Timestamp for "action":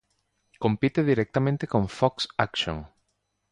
2.35-2.89